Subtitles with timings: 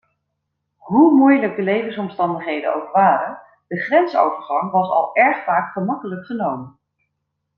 [0.77, 6.77] Hoe moeilijk de levensomstandigheden ook waren, de grensovergang was al erg vaak gemakkelijk genomen.